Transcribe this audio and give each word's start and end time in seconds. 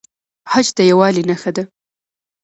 حج 0.51 0.67
د 0.77 0.79
یووالي 0.89 1.23
نښه 1.29 1.51
ده 1.55 1.63